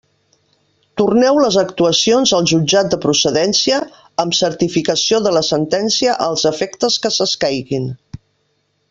[1.01, 3.81] Torneu les actuacions al Jutjat de procedència
[4.25, 7.87] amb certificació de la sentència als efectes que s'escaiguin.